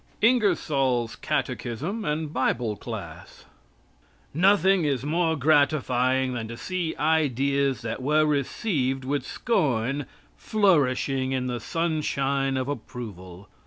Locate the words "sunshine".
11.59-12.57